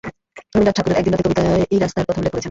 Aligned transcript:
রবীন্দ্রনাথ 0.53 0.75
ঠাকুরের 0.77 0.99
"একদিন 0.99 1.13
রাতে" 1.13 1.23
কবিতায় 1.25 1.63
এই 1.73 1.79
রাস্তার 1.83 2.07
কথা 2.07 2.19
উল্লেখ 2.19 2.31
করেছেন। 2.31 2.39